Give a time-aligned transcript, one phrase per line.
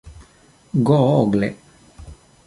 [0.75, 1.51] google